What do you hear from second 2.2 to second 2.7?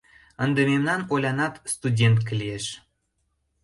лиеш!